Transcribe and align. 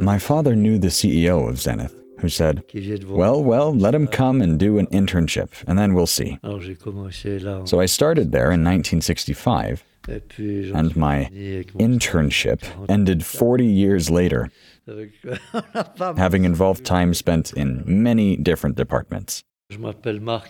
My 0.00 0.18
father 0.18 0.54
knew 0.54 0.78
the 0.78 0.88
CEO 0.88 1.48
of 1.48 1.58
Zenith, 1.58 1.94
who 2.18 2.28
said, 2.28 2.62
Well, 3.06 3.42
well, 3.42 3.74
let 3.74 3.94
him 3.94 4.06
come 4.06 4.40
and 4.42 4.58
do 4.58 4.78
an 4.78 4.86
internship, 4.88 5.50
and 5.66 5.78
then 5.78 5.94
we'll 5.94 6.06
see. 6.06 6.38
So 7.64 7.80
I 7.80 7.86
started 7.86 8.32
there 8.32 8.50
in 8.52 8.62
1965, 8.64 9.84
and 10.08 10.96
my 10.96 11.28
internship 11.32 12.62
ended 12.88 13.24
40 13.24 13.64
years 13.64 14.10
later, 14.10 14.50
having 16.16 16.44
involved 16.44 16.84
time 16.84 17.14
spent 17.14 17.52
in 17.52 17.82
many 17.86 18.36
different 18.36 18.76
departments. 18.76 19.42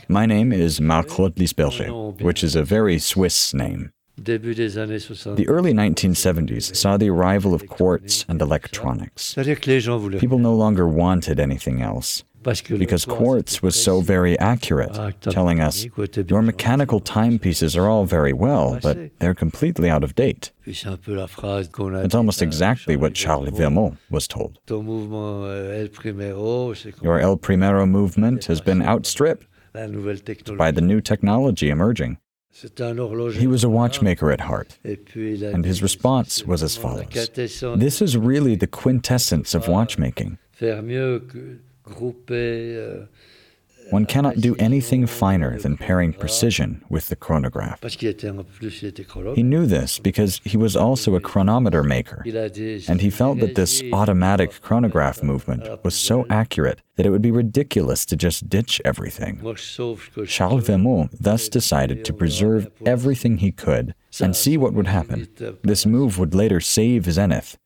My 0.08 0.24
name 0.26 0.52
is 0.52 0.80
Marc 0.80 1.08
Roethlisberger, 1.08 2.22
which 2.22 2.42
is 2.42 2.56
a 2.56 2.62
very 2.64 2.98
Swiss 2.98 3.52
name. 3.52 3.92
The 4.22 5.46
early 5.48 5.72
1970s 5.72 6.76
saw 6.76 6.96
the 6.98 7.08
arrival 7.08 7.54
of 7.54 7.66
quartz 7.68 8.26
and 8.28 8.42
electronics. 8.42 9.34
People 9.34 10.38
no 10.38 10.54
longer 10.54 10.86
wanted 10.86 11.40
anything 11.40 11.80
else 11.80 12.24
because 12.42 13.04
quartz 13.04 13.62
was 13.62 13.82
so 13.82 14.00
very 14.00 14.38
accurate, 14.38 14.94
telling 15.22 15.60
us, 15.60 15.86
your 16.28 16.42
mechanical 16.42 17.00
timepieces 17.00 17.76
are 17.76 17.88
all 17.88 18.04
very 18.04 18.32
well, 18.32 18.78
but 18.82 19.18
they're 19.20 19.34
completely 19.34 19.90
out 19.90 20.04
of 20.04 20.14
date. 20.14 20.50
It's 20.66 20.84
almost 22.14 22.42
exactly 22.42 22.96
what 22.96 23.14
Charles 23.14 23.50
Vermot 23.50 23.96
was 24.10 24.26
told. 24.28 24.58
Your 27.02 27.18
El 27.20 27.36
Primero 27.36 27.86
movement 27.86 28.44
has 28.46 28.60
been 28.60 28.82
outstripped 28.82 29.46
by 30.56 30.70
the 30.70 30.80
new 30.80 31.00
technology 31.00 31.70
emerging. 31.70 32.18
He 33.40 33.46
was 33.46 33.62
a 33.64 33.68
watchmaker 33.68 34.30
at 34.32 34.40
heart, 34.40 34.76
and 34.84 35.64
his 35.64 35.82
response 35.82 36.44
was 36.44 36.62
as 36.62 36.76
follows. 36.76 37.06
This 37.76 38.02
is 38.02 38.16
really 38.16 38.54
the 38.56 38.66
quintessence 38.66 39.54
of 39.54 39.68
watchmaking. 39.68 40.38
One 43.90 44.06
cannot 44.06 44.36
do 44.36 44.54
anything 44.56 45.06
finer 45.06 45.58
than 45.58 45.76
pairing 45.76 46.12
precision 46.12 46.84
with 46.88 47.08
the 47.08 47.16
chronograph. 47.16 47.82
He 47.82 49.42
knew 49.42 49.66
this 49.66 49.98
because 49.98 50.40
he 50.44 50.56
was 50.56 50.76
also 50.76 51.14
a 51.14 51.20
chronometer 51.20 51.82
maker, 51.82 52.22
and 52.26 53.00
he 53.00 53.10
felt 53.10 53.40
that 53.40 53.54
this 53.54 53.82
automatic 53.92 54.60
chronograph 54.60 55.22
movement 55.22 55.84
was 55.84 55.94
so 55.94 56.26
accurate 56.30 56.80
that 56.96 57.06
it 57.06 57.10
would 57.10 57.22
be 57.22 57.30
ridiculous 57.30 58.04
to 58.06 58.16
just 58.16 58.48
ditch 58.48 58.80
everything. 58.84 59.38
Charles 60.26 60.64
Vermot 60.68 61.08
thus 61.18 61.48
decided 61.48 62.04
to 62.04 62.12
preserve 62.12 62.70
everything 62.86 63.38
he 63.38 63.52
could 63.52 63.94
and 64.20 64.36
see 64.36 64.56
what 64.56 64.74
would 64.74 64.86
happen. 64.86 65.28
This 65.62 65.86
move 65.86 66.18
would 66.18 66.34
later 66.34 66.60
save 66.60 67.10
Zenith. 67.10 67.58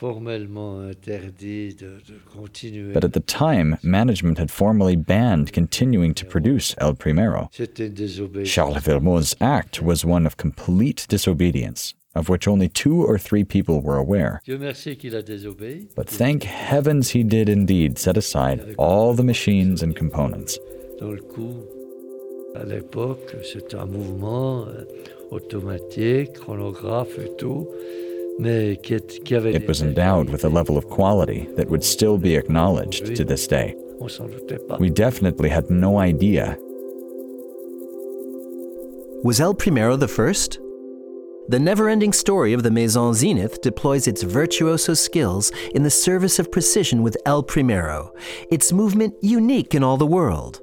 But 0.00 0.16
at 3.04 3.12
the 3.12 3.22
time, 3.26 3.76
management 3.82 4.38
had 4.38 4.50
formally 4.50 4.96
banned 4.96 5.52
continuing 5.52 6.14
to 6.14 6.24
produce 6.24 6.74
El 6.78 6.94
Primero. 6.94 7.50
Charles 8.44 8.82
Vermot's 8.82 9.36
act 9.40 9.82
was 9.82 10.04
one 10.04 10.26
of 10.26 10.36
complete 10.38 11.06
disobedience, 11.08 11.94
of 12.14 12.28
which 12.30 12.48
only 12.48 12.68
two 12.68 13.04
or 13.04 13.18
three 13.18 13.44
people 13.44 13.82
were 13.82 13.98
aware. 13.98 14.40
But 15.94 16.08
thank 16.08 16.42
heavens 16.44 17.10
he 17.10 17.22
did 17.22 17.48
indeed 17.48 17.98
set 17.98 18.16
aside 18.16 18.74
all 18.78 19.14
the 19.14 19.24
machines 19.24 19.82
and 19.82 19.94
components. 19.94 20.58
À 22.56 22.64
l'époque, 22.64 23.36
c'était 23.44 23.76
un 23.76 23.86
mouvement 23.86 24.66
automatique, 25.30 26.32
chronographe 26.32 27.16
et 27.18 27.30
tout. 27.38 27.68
It 29.54 29.68
was 29.68 29.82
endowed 29.82 30.30
with 30.30 30.44
a 30.44 30.48
level 30.48 30.78
of 30.78 30.88
quality 30.88 31.46
that 31.56 31.68
would 31.68 31.84
still 31.84 32.16
be 32.16 32.36
acknowledged 32.36 33.14
to 33.16 33.24
this 33.24 33.46
day. 33.46 33.76
We 34.78 34.88
definitely 34.88 35.50
had 35.50 35.68
no 35.70 35.98
idea. 35.98 36.56
Was 39.22 39.40
El 39.40 39.54
Primero 39.54 39.96
the 39.96 40.08
first? 40.08 40.58
The 41.48 41.58
never 41.58 41.88
ending 41.88 42.14
story 42.14 42.54
of 42.54 42.62
the 42.62 42.70
Maison 42.70 43.12
Zenith 43.12 43.60
deploys 43.60 44.06
its 44.06 44.22
virtuoso 44.22 44.94
skills 44.94 45.52
in 45.74 45.82
the 45.82 45.90
service 45.90 46.38
of 46.38 46.50
precision 46.50 47.02
with 47.02 47.18
El 47.26 47.42
Primero, 47.42 48.14
its 48.50 48.72
movement 48.72 49.14
unique 49.20 49.74
in 49.74 49.82
all 49.82 49.98
the 49.98 50.06
world. 50.06 50.60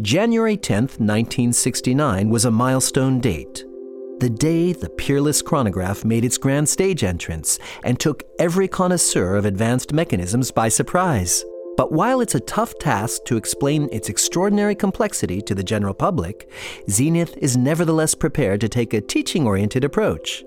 January 0.00 0.56
10, 0.56 0.84
1969 0.84 2.30
was 2.30 2.46
a 2.46 2.50
milestone 2.50 3.20
date 3.20 3.64
the 4.20 4.30
day 4.30 4.74
the 4.74 4.90
peerless 4.90 5.40
chronograph 5.40 6.04
made 6.04 6.24
its 6.24 6.36
grand 6.36 6.68
stage 6.68 7.02
entrance 7.02 7.58
and 7.84 7.98
took 7.98 8.22
every 8.38 8.68
connoisseur 8.68 9.34
of 9.34 9.46
advanced 9.46 9.94
mechanisms 9.94 10.50
by 10.50 10.68
surprise. 10.68 11.44
But 11.78 11.90
while 11.90 12.20
it's 12.20 12.34
a 12.34 12.40
tough 12.40 12.78
task 12.78 13.24
to 13.24 13.38
explain 13.38 13.88
its 13.90 14.10
extraordinary 14.10 14.74
complexity 14.74 15.40
to 15.42 15.54
the 15.54 15.64
general 15.64 15.94
public, 15.94 16.50
Zenith 16.90 17.34
is 17.38 17.56
nevertheless 17.56 18.14
prepared 18.14 18.60
to 18.60 18.68
take 18.68 18.92
a 18.92 19.00
teaching 19.00 19.46
oriented 19.46 19.84
approach. 19.84 20.44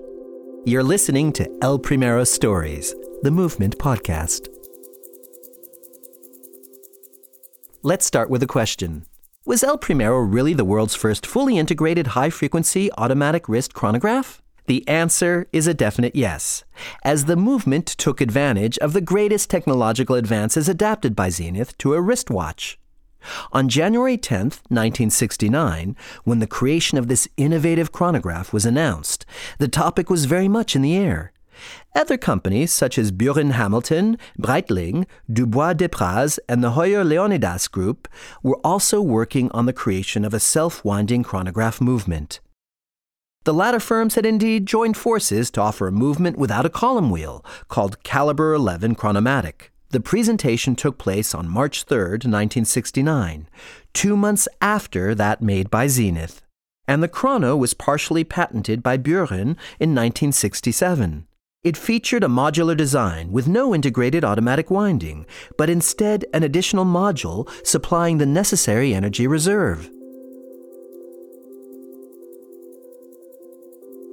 You're 0.64 0.84
listening 0.84 1.32
to 1.32 1.58
El 1.60 1.80
Primero 1.80 2.22
Stories, 2.22 2.94
the 3.22 3.32
Movement 3.32 3.76
Podcast. 3.78 4.48
Let's 7.82 8.06
start 8.06 8.30
with 8.30 8.42
a 8.44 8.46
question. 8.46 9.04
Was 9.46 9.62
El 9.62 9.76
Primero 9.76 10.20
really 10.20 10.54
the 10.54 10.64
world's 10.64 10.94
first 10.94 11.26
fully 11.26 11.58
integrated 11.58 12.06
high 12.08 12.30
frequency 12.30 12.90
automatic 12.96 13.46
wrist 13.46 13.74
chronograph? 13.74 14.40
The 14.64 14.88
answer 14.88 15.48
is 15.52 15.66
a 15.66 15.74
definite 15.74 16.16
yes, 16.16 16.64
as 17.04 17.26
the 17.26 17.36
movement 17.36 17.86
took 17.86 18.22
advantage 18.22 18.78
of 18.78 18.94
the 18.94 19.02
greatest 19.02 19.50
technological 19.50 20.16
advances 20.16 20.66
adapted 20.66 21.14
by 21.14 21.28
Zenith 21.28 21.76
to 21.76 21.92
a 21.92 22.00
wristwatch. 22.00 22.78
On 23.52 23.68
January 23.68 24.16
10, 24.16 24.44
1969, 24.70 25.94
when 26.24 26.38
the 26.38 26.46
creation 26.46 26.96
of 26.96 27.08
this 27.08 27.28
innovative 27.36 27.92
chronograph 27.92 28.50
was 28.50 28.64
announced, 28.64 29.26
the 29.58 29.68
topic 29.68 30.08
was 30.08 30.24
very 30.24 30.48
much 30.48 30.74
in 30.74 30.80
the 30.80 30.96
air. 30.96 31.33
Other 31.94 32.16
companies 32.16 32.72
such 32.72 32.98
as 32.98 33.10
Buren 33.10 33.50
Hamilton, 33.50 34.18
Breitling, 34.38 35.06
Dubois 35.32 35.74
Depraz, 35.74 36.38
and 36.48 36.62
the 36.62 36.72
Heuer 36.72 37.04
Leonidas 37.04 37.68
Group 37.68 38.08
were 38.42 38.60
also 38.64 39.00
working 39.00 39.50
on 39.52 39.66
the 39.66 39.72
creation 39.72 40.24
of 40.24 40.34
a 40.34 40.40
self 40.40 40.84
winding 40.84 41.22
chronograph 41.22 41.80
movement. 41.80 42.40
The 43.44 43.54
latter 43.54 43.80
firms 43.80 44.14
had 44.14 44.24
indeed 44.24 44.64
joined 44.64 44.96
forces 44.96 45.50
to 45.50 45.60
offer 45.60 45.86
a 45.86 45.92
movement 45.92 46.38
without 46.38 46.64
a 46.64 46.70
column 46.70 47.10
wheel 47.10 47.44
called 47.68 48.02
Caliber 48.02 48.54
11 48.54 48.94
Chronomatic. 48.94 49.68
The 49.90 50.00
presentation 50.00 50.74
took 50.74 50.96
place 50.96 51.34
on 51.34 51.48
March 51.48 51.84
3, 51.84 51.98
1969, 51.98 53.48
two 53.92 54.16
months 54.16 54.48
after 54.60 55.14
that 55.14 55.42
made 55.42 55.70
by 55.70 55.86
Zenith, 55.86 56.42
and 56.88 57.02
the 57.02 57.08
chrono 57.08 57.54
was 57.54 57.74
partially 57.74 58.24
patented 58.24 58.82
by 58.82 58.96
Buren 58.96 59.56
in 59.78 59.94
1967. 59.94 61.26
It 61.64 61.78
featured 61.78 62.22
a 62.22 62.28
modular 62.28 62.76
design 62.76 63.32
with 63.32 63.48
no 63.48 63.74
integrated 63.74 64.22
automatic 64.22 64.70
winding, 64.70 65.24
but 65.56 65.70
instead 65.70 66.26
an 66.34 66.42
additional 66.42 66.84
module 66.84 67.48
supplying 67.66 68.18
the 68.18 68.26
necessary 68.26 68.92
energy 68.92 69.26
reserve. 69.26 69.90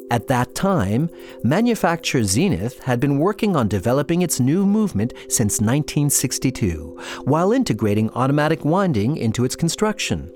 At 0.09 0.27
that 0.27 0.55
time, 0.55 1.09
manufacturer 1.43 2.23
Zenith 2.23 2.79
had 2.83 3.01
been 3.01 3.17
working 3.17 3.57
on 3.57 3.67
developing 3.67 4.21
its 4.21 4.39
new 4.39 4.65
movement 4.65 5.13
since 5.27 5.59
1962, 5.59 6.97
while 7.25 7.51
integrating 7.51 8.09
automatic 8.11 8.63
winding 8.63 9.17
into 9.17 9.43
its 9.43 9.57
construction. 9.57 10.29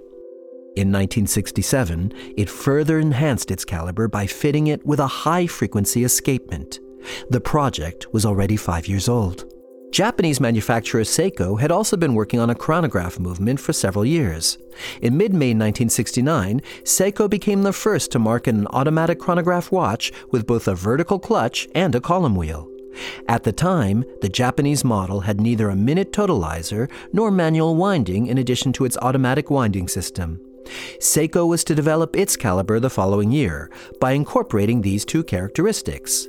In 0.76 0.92
1967, 0.92 2.12
it 2.36 2.50
further 2.50 3.00
enhanced 3.00 3.52
its 3.52 3.64
caliber 3.64 4.10
by 4.10 4.28
fitting 4.28 4.68
it 4.68 4.86
with 4.86 5.00
a 5.00 5.08
high 5.08 5.48
frequency 5.48 6.04
escapement. 6.04 6.80
The 7.30 7.42
project 7.42 8.14
was 8.14 8.26
already 8.26 8.58
five 8.58 8.88
years 8.88 9.10
old. 9.10 9.46
Japanese 9.92 10.42
manufacturer 10.42 11.04
Seiko 11.04 11.58
had 11.58 11.72
also 11.72 11.96
been 11.96 12.16
working 12.16 12.40
on 12.40 12.50
a 12.50 12.56
chronograph 12.56 13.18
movement 13.18 13.62
for 13.62 13.72
several 13.72 14.06
years. 14.06 14.58
In 15.02 15.16
mid 15.16 15.32
May 15.32 15.54
1969, 15.54 16.62
Seiko 16.84 17.30
became 17.30 17.64
the 17.64 17.72
first 17.72 18.12
to 18.12 18.20
market 18.20 18.56
an 18.56 18.68
automatic 18.68 19.20
chronograph 19.20 19.72
watch 19.72 20.12
with 20.32 20.46
both 20.46 20.68
a 20.68 20.76
vertical 20.76 21.18
clutch 21.18 21.68
and 21.74 21.96
a 21.96 22.02
column 22.02 22.36
wheel. 22.36 22.70
At 23.30 23.44
the 23.44 23.54
time, 23.54 24.04
the 24.22 24.28
Japanese 24.28 24.84
model 24.84 25.22
had 25.22 25.40
neither 25.40 25.70
a 25.70 25.76
minute 25.76 26.12
totalizer 26.12 26.92
nor 27.14 27.32
manual 27.32 27.76
winding 27.76 28.28
in 28.28 28.38
addition 28.38 28.74
to 28.74 28.86
its 28.86 28.98
automatic 29.02 29.50
winding 29.50 29.88
system. 29.88 30.42
Seiko 31.00 31.48
was 31.48 31.64
to 31.64 31.76
develop 31.76 32.16
its 32.16 32.36
caliber 32.36 32.80
the 32.80 32.90
following 32.90 33.32
year 33.32 33.70
by 34.02 34.12
incorporating 34.12 34.82
these 34.82 35.06
two 35.06 35.24
characteristics. 35.24 36.28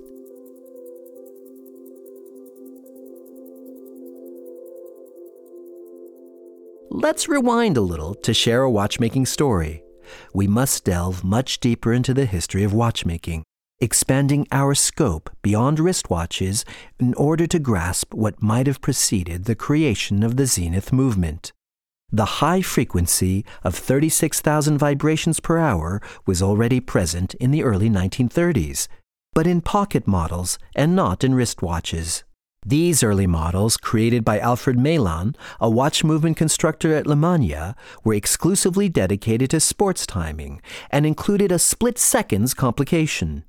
Let's 6.99 7.29
rewind 7.29 7.77
a 7.77 7.83
little 7.83 8.15
to 8.15 8.33
share 8.33 8.63
a 8.63 8.71
watchmaking 8.71 9.27
story. 9.27 9.83
We 10.33 10.47
must 10.47 10.87
delve 10.87 11.23
much 11.23 11.61
deeper 11.61 11.93
into 11.93 12.15
the 12.15 12.25
history 12.25 12.65
of 12.65 12.73
watchmaking. 12.73 13.45
expanding 13.79 14.47
our 14.51 14.75
scope 14.75 15.29
beyond 15.43 15.79
wristwatches 15.79 16.65
in 16.99 17.13
order 17.15 17.47
to 17.47 17.59
grasp 17.59 18.15
what 18.15 18.43
might 18.43 18.67
have 18.67 18.81
preceded 18.81 19.45
the 19.45 19.55
creation 19.55 20.23
of 20.23 20.37
the 20.37 20.47
Zenith 20.47 20.93
movement. 20.93 21.53
The 22.11 22.41
high 22.41 22.63
frequency 22.63 23.45
of 23.63 23.75
36,000 23.75 24.79
vibrations 24.79 25.41
per 25.41 25.59
hour 25.59 26.01
was 26.25 26.41
already 26.41 26.81
present 26.81 27.35
in 27.35 27.51
the 27.51 27.65
early 27.65 27.91
1930s, 27.91 28.89
but 29.35 29.47
in 29.47 29.61
pocket 29.61 30.07
models 30.07 30.59
and 30.75 30.97
not 30.97 31.23
in 31.23 31.33
wristwatches. 31.33 32.23
These 32.69 33.05
early 33.05 33.29
models, 33.29 33.77
created 33.77 34.25
by 34.25 34.41
Alfred 34.41 34.77
Melan, 34.77 35.37
a 35.61 35.71
watch 35.71 36.03
movement 36.03 36.37
constructor 36.37 36.97
at 36.97 37.07
Le 37.07 37.15
Lemania, 37.15 37.77
were 38.03 38.15
exclusively 38.15 38.89
dedicated 38.89 39.51
to 39.51 39.61
sports 39.61 40.05
timing 40.05 40.61
and 40.91 41.07
included 41.07 41.53
a 41.53 41.61
split 41.61 41.97
seconds 41.97 42.55
complication. 42.55 43.45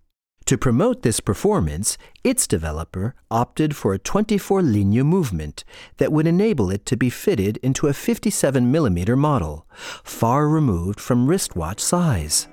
To 0.46 0.56
promote 0.56 1.02
this 1.02 1.20
performance, 1.20 1.98
its 2.24 2.46
developer 2.46 3.16
opted 3.32 3.76
for 3.76 3.96
a 3.96 4.00
24 4.00 4.62
ligne 4.62 5.02
movement 5.02 5.64
that 5.98 6.12
would 6.12 6.28
enable 6.28 6.70
it 6.70 6.86
to 6.86 6.96
be 6.96 7.10
fitted 7.10 7.58
into 7.64 7.88
a 7.88 7.94
57mm 7.94 9.18
model, 9.18 9.66
far 10.04 10.48
removed 10.48 11.00
from 11.00 11.26
wristwatch 11.26 11.80
size. 11.80 12.48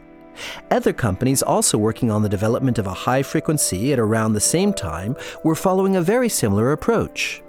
Other 0.70 0.92
companies 0.92 1.42
also 1.42 1.78
working 1.78 2.10
on 2.10 2.22
the 2.22 2.28
development 2.28 2.78
of 2.78 2.86
a 2.86 2.94
high 2.94 3.22
frequency 3.22 3.92
at 3.92 3.98
around 3.98 4.32
the 4.32 4.40
same 4.40 4.72
time 4.72 5.16
were 5.42 5.54
following 5.54 5.96
a 5.96 6.02
very 6.02 6.28
similar 6.28 6.72
approach. 6.72 7.42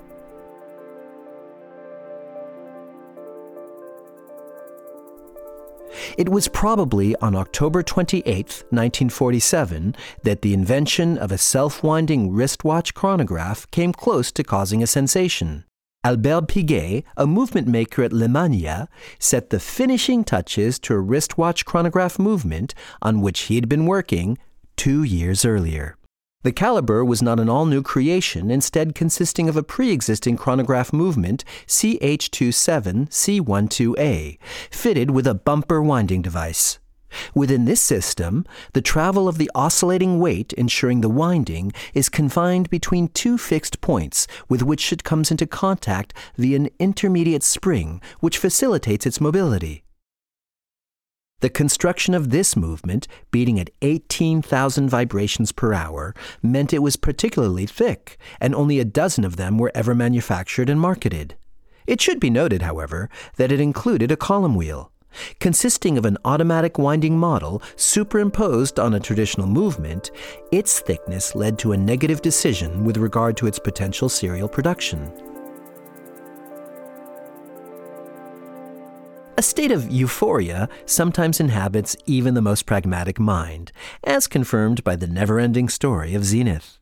It 6.17 6.29
was 6.29 6.47
probably 6.47 7.15
on 7.17 7.35
October 7.35 7.83
28, 7.83 8.25
1947, 8.25 9.95
that 10.23 10.41
the 10.41 10.53
invention 10.53 11.17
of 11.17 11.31
a 11.31 11.37
self 11.37 11.83
winding 11.83 12.31
wristwatch 12.31 12.93
chronograph 12.93 13.69
came 13.71 13.91
close 13.91 14.31
to 14.33 14.43
causing 14.43 14.81
a 14.81 14.87
sensation. 14.87 15.65
Albert 16.05 16.47
Piguet, 16.49 17.03
a 17.17 17.25
movement 17.25 17.67
maker 17.67 18.03
at 18.03 18.11
Lemania, 18.11 18.87
set 19.17 19.49
the 19.49 19.59
finishing 19.59 20.23
touches 20.23 20.77
to 20.77 20.93
a 20.93 20.99
wristwatch 20.99 21.65
chronograph 21.65 22.19
movement 22.19 22.75
on 23.01 23.21
which 23.21 23.45
he 23.45 23.55
had 23.55 23.67
been 23.67 23.87
working 23.87 24.37
two 24.77 25.01
years 25.01 25.43
earlier. 25.43 25.97
The 26.43 26.51
caliber 26.51 27.03
was 27.03 27.23
not 27.23 27.39
an 27.39 27.49
all 27.49 27.65
new 27.65 27.81
creation, 27.81 28.51
instead, 28.51 28.93
consisting 28.93 29.49
of 29.49 29.57
a 29.57 29.63
pre 29.63 29.89
existing 29.89 30.37
chronograph 30.37 30.93
movement 30.93 31.43
CH27C12A, 31.65 34.37
fitted 34.69 35.09
with 35.09 35.25
a 35.25 35.33
bumper 35.33 35.81
winding 35.81 36.21
device. 36.21 36.77
Within 37.33 37.65
this 37.65 37.81
system, 37.81 38.45
the 38.73 38.81
travel 38.81 39.27
of 39.27 39.37
the 39.37 39.51
oscillating 39.55 40.19
weight 40.19 40.53
ensuring 40.53 41.01
the 41.01 41.09
winding 41.09 41.71
is 41.93 42.09
confined 42.09 42.69
between 42.69 43.09
two 43.09 43.37
fixed 43.37 43.81
points 43.81 44.27
with 44.49 44.63
which 44.63 44.91
it 44.91 45.03
comes 45.03 45.31
into 45.31 45.47
contact 45.47 46.13
via 46.37 46.55
an 46.55 46.69
intermediate 46.79 47.43
spring 47.43 48.01
which 48.19 48.37
facilitates 48.37 49.05
its 49.05 49.21
mobility. 49.21 49.83
The 51.41 51.49
construction 51.49 52.13
of 52.13 52.29
this 52.29 52.55
movement, 52.55 53.07
beating 53.29 53.59
at 53.59 53.69
18,000 53.81 54.89
vibrations 54.89 55.51
per 55.51 55.73
hour, 55.73 56.15
meant 56.41 56.73
it 56.73 56.81
was 56.81 56.95
particularly 56.95 57.65
thick, 57.65 58.17
and 58.39 58.55
only 58.55 58.79
a 58.79 58.85
dozen 58.85 59.25
of 59.25 59.35
them 59.35 59.57
were 59.57 59.71
ever 59.75 59.93
manufactured 59.93 60.69
and 60.69 60.79
marketed. 60.79 61.35
It 61.85 62.01
should 62.01 62.19
be 62.19 62.29
noted, 62.29 62.61
however, 62.61 63.09
that 63.35 63.51
it 63.51 63.59
included 63.59 64.11
a 64.11 64.17
column 64.17 64.55
wheel 64.55 64.91
consisting 65.39 65.97
of 65.97 66.05
an 66.05 66.17
automatic 66.25 66.77
winding 66.77 67.17
model 67.17 67.61
superimposed 67.75 68.79
on 68.79 68.93
a 68.93 68.99
traditional 68.99 69.47
movement, 69.47 70.11
its 70.51 70.79
thickness 70.79 71.35
led 71.35 71.59
to 71.59 71.71
a 71.71 71.77
negative 71.77 72.21
decision 72.21 72.83
with 72.83 72.97
regard 72.97 73.37
to 73.37 73.47
its 73.47 73.59
potential 73.59 74.09
serial 74.09 74.47
production. 74.47 75.11
A 79.37 79.41
state 79.41 79.71
of 79.71 79.91
euphoria 79.91 80.69
sometimes 80.85 81.41
inhabits 81.41 81.97
even 82.05 82.35
the 82.35 82.41
most 82.41 82.65
pragmatic 82.65 83.19
mind, 83.19 83.73
as 84.05 84.27
confirmed 84.27 84.81
by 84.85 84.95
the 84.95 85.07
never 85.07 85.39
ending 85.39 85.67
story 85.67 86.15
of 86.15 86.23
Zenith. 86.23 86.79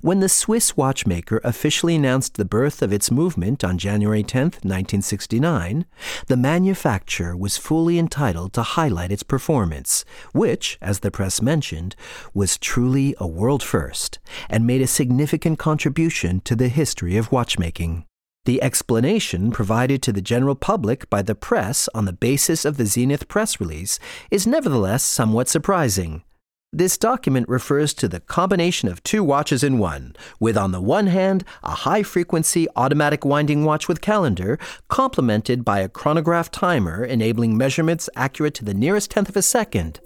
When 0.00 0.20
the 0.20 0.28
Swiss 0.28 0.76
watchmaker 0.76 1.40
officially 1.44 1.94
announced 1.94 2.34
the 2.34 2.44
birth 2.44 2.82
of 2.82 2.92
its 2.92 3.10
movement 3.10 3.64
on 3.64 3.78
January 3.78 4.22
10, 4.22 4.42
1969, 4.42 5.86
the 6.26 6.36
manufacturer 6.36 7.36
was 7.36 7.56
fully 7.56 7.98
entitled 7.98 8.52
to 8.54 8.62
highlight 8.62 9.12
its 9.12 9.22
performance, 9.22 10.04
which, 10.32 10.78
as 10.80 11.00
the 11.00 11.10
press 11.10 11.40
mentioned, 11.40 11.96
was 12.34 12.58
truly 12.58 13.14
a 13.18 13.26
world 13.26 13.62
first 13.62 14.18
and 14.48 14.66
made 14.66 14.82
a 14.82 14.86
significant 14.86 15.58
contribution 15.58 16.40
to 16.40 16.54
the 16.54 16.68
history 16.68 17.16
of 17.16 17.32
watchmaking. 17.32 18.04
The 18.44 18.60
explanation 18.60 19.52
provided 19.52 20.02
to 20.02 20.12
the 20.12 20.20
general 20.20 20.56
public 20.56 21.08
by 21.08 21.22
the 21.22 21.36
press 21.36 21.88
on 21.94 22.06
the 22.06 22.12
basis 22.12 22.64
of 22.64 22.76
the 22.76 22.86
Zenith 22.86 23.28
press 23.28 23.60
release 23.60 24.00
is 24.32 24.48
nevertheless 24.48 25.04
somewhat 25.04 25.48
surprising. 25.48 26.24
This 26.74 26.96
document 26.96 27.50
refers 27.50 27.92
to 27.94 28.08
the 28.08 28.20
combination 28.20 28.88
of 28.88 29.04
two 29.04 29.22
watches 29.22 29.62
in 29.62 29.78
one, 29.78 30.16
with 30.40 30.56
on 30.56 30.72
the 30.72 30.80
one 30.80 31.08
hand 31.08 31.44
a 31.62 31.72
high 31.72 32.02
frequency 32.02 32.66
automatic 32.76 33.26
winding 33.26 33.66
watch 33.66 33.88
with 33.88 34.00
calendar, 34.00 34.58
complemented 34.88 35.66
by 35.66 35.80
a 35.80 35.88
chronograph 35.90 36.50
timer 36.50 37.04
enabling 37.04 37.58
measurements 37.58 38.08
accurate 38.16 38.54
to 38.54 38.64
the 38.64 38.72
nearest 38.72 39.10
tenth 39.10 39.28
of 39.28 39.36
a 39.36 39.42
second. 39.42 40.00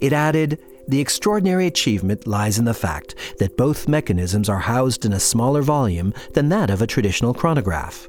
It 0.00 0.12
added, 0.12 0.60
the 0.86 1.00
extraordinary 1.00 1.66
achievement 1.66 2.24
lies 2.24 2.56
in 2.56 2.66
the 2.66 2.72
fact 2.72 3.16
that 3.40 3.56
both 3.56 3.88
mechanisms 3.88 4.48
are 4.48 4.60
housed 4.60 5.04
in 5.04 5.12
a 5.12 5.18
smaller 5.18 5.62
volume 5.62 6.14
than 6.34 6.50
that 6.50 6.70
of 6.70 6.80
a 6.80 6.86
traditional 6.86 7.34
chronograph. 7.34 8.06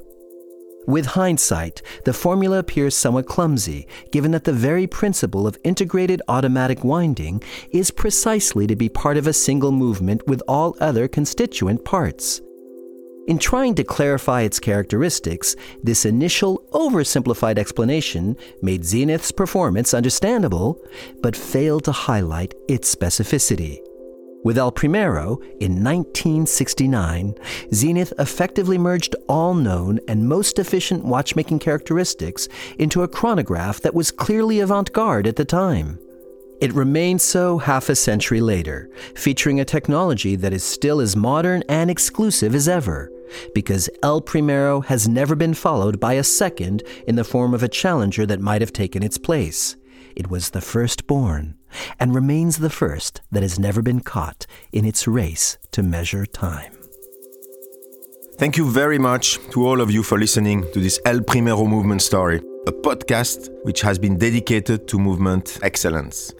With 0.88 1.04
hindsight, 1.04 1.82
the 2.06 2.14
formula 2.14 2.60
appears 2.60 2.96
somewhat 2.96 3.26
clumsy, 3.26 3.86
given 4.10 4.30
that 4.30 4.44
the 4.44 4.54
very 4.54 4.86
principle 4.86 5.46
of 5.46 5.58
integrated 5.62 6.22
automatic 6.28 6.82
winding 6.82 7.42
is 7.70 7.90
precisely 7.90 8.66
to 8.66 8.74
be 8.74 8.88
part 8.88 9.18
of 9.18 9.26
a 9.26 9.34
single 9.34 9.70
movement 9.70 10.26
with 10.26 10.42
all 10.48 10.74
other 10.80 11.06
constituent 11.06 11.84
parts. 11.84 12.40
In 13.26 13.38
trying 13.38 13.74
to 13.74 13.84
clarify 13.84 14.40
its 14.40 14.58
characteristics, 14.58 15.54
this 15.82 16.06
initial 16.06 16.62
oversimplified 16.72 17.58
explanation 17.58 18.34
made 18.62 18.82
Zenith's 18.82 19.30
performance 19.30 19.92
understandable, 19.92 20.80
but 21.20 21.36
failed 21.36 21.84
to 21.84 21.92
highlight 21.92 22.54
its 22.66 22.94
specificity. 22.94 23.80
With 24.44 24.56
El 24.56 24.70
Primero, 24.70 25.40
in 25.58 25.82
1969, 25.82 27.34
Zenith 27.74 28.12
effectively 28.20 28.78
merged 28.78 29.16
all 29.28 29.52
known 29.52 29.98
and 30.06 30.28
most 30.28 30.60
efficient 30.60 31.04
watchmaking 31.04 31.58
characteristics 31.58 32.48
into 32.78 33.02
a 33.02 33.08
chronograph 33.08 33.80
that 33.80 33.94
was 33.94 34.12
clearly 34.12 34.60
avant 34.60 34.92
garde 34.92 35.26
at 35.26 35.34
the 35.34 35.44
time. 35.44 35.98
It 36.60 36.72
remained 36.72 37.20
so 37.20 37.58
half 37.58 37.88
a 37.88 37.96
century 37.96 38.40
later, 38.40 38.90
featuring 39.16 39.58
a 39.58 39.64
technology 39.64 40.36
that 40.36 40.52
is 40.52 40.62
still 40.62 41.00
as 41.00 41.16
modern 41.16 41.64
and 41.68 41.90
exclusive 41.90 42.54
as 42.54 42.68
ever, 42.68 43.10
because 43.54 43.90
El 44.04 44.20
Primero 44.20 44.80
has 44.82 45.08
never 45.08 45.34
been 45.34 45.54
followed 45.54 45.98
by 45.98 46.14
a 46.14 46.24
second 46.24 46.84
in 47.08 47.16
the 47.16 47.24
form 47.24 47.54
of 47.54 47.64
a 47.64 47.68
challenger 47.68 48.24
that 48.26 48.40
might 48.40 48.60
have 48.60 48.72
taken 48.72 49.02
its 49.02 49.18
place. 49.18 49.76
It 50.16 50.30
was 50.30 50.50
the 50.50 50.60
firstborn 50.60 51.58
and 51.98 52.14
remains 52.14 52.58
the 52.58 52.70
first 52.70 53.20
that 53.30 53.42
has 53.42 53.58
never 53.58 53.82
been 53.82 54.00
caught 54.00 54.46
in 54.72 54.84
its 54.84 55.06
race 55.06 55.58
to 55.72 55.82
measure 55.82 56.26
time. 56.26 56.72
Thank 58.38 58.56
you 58.56 58.70
very 58.70 58.98
much 58.98 59.38
to 59.50 59.66
all 59.66 59.80
of 59.80 59.90
you 59.90 60.02
for 60.02 60.18
listening 60.18 60.64
to 60.72 60.80
this 60.80 61.00
El 61.04 61.22
Primero 61.22 61.66
movement 61.66 62.02
story, 62.02 62.40
a 62.66 62.72
podcast 62.72 63.50
which 63.64 63.80
has 63.80 63.98
been 63.98 64.16
dedicated 64.16 64.86
to 64.88 64.98
movement 64.98 65.58
excellence. 65.62 66.32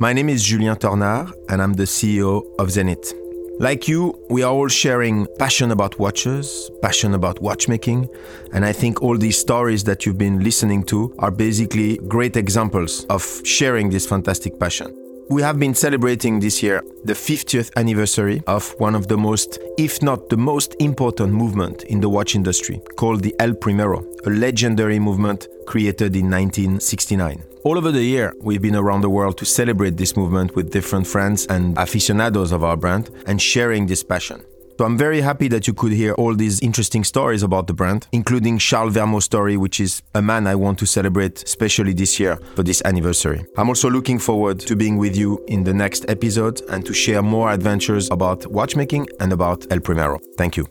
My 0.00 0.12
name 0.12 0.28
is 0.28 0.42
Julien 0.42 0.76
Tornare, 0.76 1.32
and 1.48 1.62
I'm 1.62 1.74
the 1.74 1.84
CEO 1.84 2.42
of 2.58 2.72
Zenith. 2.72 3.23
Like 3.60 3.86
you, 3.86 4.18
we 4.30 4.42
are 4.42 4.52
all 4.52 4.66
sharing 4.66 5.28
passion 5.38 5.70
about 5.70 5.96
watches, 6.00 6.70
passion 6.82 7.14
about 7.14 7.40
watchmaking, 7.40 8.08
and 8.52 8.64
I 8.64 8.72
think 8.72 9.00
all 9.00 9.16
these 9.16 9.38
stories 9.38 9.84
that 9.84 10.04
you've 10.04 10.18
been 10.18 10.42
listening 10.42 10.82
to 10.86 11.14
are 11.20 11.30
basically 11.30 11.98
great 12.08 12.36
examples 12.36 13.04
of 13.04 13.24
sharing 13.44 13.90
this 13.90 14.06
fantastic 14.06 14.58
passion. 14.58 14.92
We 15.30 15.40
have 15.42 15.60
been 15.60 15.74
celebrating 15.74 16.40
this 16.40 16.64
year 16.64 16.82
the 17.04 17.12
50th 17.12 17.70
anniversary 17.76 18.42
of 18.48 18.74
one 18.78 18.96
of 18.96 19.06
the 19.06 19.16
most, 19.16 19.60
if 19.78 20.02
not 20.02 20.28
the 20.30 20.36
most 20.36 20.74
important 20.80 21.32
movement 21.32 21.84
in 21.84 22.00
the 22.00 22.08
watch 22.08 22.34
industry, 22.34 22.82
called 22.96 23.22
the 23.22 23.36
El 23.38 23.54
Primero, 23.54 24.04
a 24.26 24.30
legendary 24.30 24.98
movement 24.98 25.46
created 25.66 26.16
in 26.16 26.28
1969. 26.28 27.53
All 27.64 27.78
over 27.78 27.90
the 27.90 28.02
year, 28.02 28.34
we've 28.42 28.60
been 28.60 28.76
around 28.76 29.00
the 29.00 29.08
world 29.08 29.38
to 29.38 29.46
celebrate 29.46 29.96
this 29.96 30.18
movement 30.18 30.54
with 30.54 30.70
different 30.70 31.06
friends 31.06 31.46
and 31.46 31.74
aficionados 31.78 32.52
of 32.52 32.62
our 32.62 32.76
brand 32.76 33.08
and 33.26 33.40
sharing 33.40 33.86
this 33.86 34.04
passion. 34.04 34.44
So 34.78 34.84
I'm 34.84 34.98
very 34.98 35.22
happy 35.22 35.48
that 35.48 35.66
you 35.66 35.72
could 35.72 35.92
hear 35.92 36.12
all 36.14 36.34
these 36.34 36.60
interesting 36.60 37.04
stories 37.04 37.42
about 37.42 37.66
the 37.66 37.72
brand, 37.72 38.06
including 38.12 38.58
Charles 38.58 38.92
Vermot's 38.92 39.24
story, 39.24 39.56
which 39.56 39.80
is 39.80 40.02
a 40.14 40.20
man 40.20 40.46
I 40.46 40.56
want 40.56 40.78
to 40.80 40.86
celebrate, 40.86 41.42
especially 41.42 41.94
this 41.94 42.20
year 42.20 42.36
for 42.54 42.64
this 42.64 42.82
anniversary. 42.84 43.46
I'm 43.56 43.70
also 43.70 43.88
looking 43.88 44.18
forward 44.18 44.60
to 44.60 44.76
being 44.76 44.98
with 44.98 45.16
you 45.16 45.42
in 45.48 45.64
the 45.64 45.72
next 45.72 46.04
episode 46.10 46.60
and 46.68 46.84
to 46.84 46.92
share 46.92 47.22
more 47.22 47.50
adventures 47.50 48.10
about 48.10 48.46
watchmaking 48.46 49.08
and 49.20 49.32
about 49.32 49.66
El 49.72 49.80
Primero. 49.80 50.18
Thank 50.36 50.58
you. 50.58 50.66